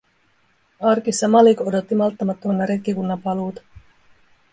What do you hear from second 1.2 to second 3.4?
Malik odotti malttamattomana retkikunnan